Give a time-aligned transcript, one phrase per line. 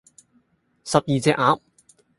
[0.83, 1.61] 十二隻鴨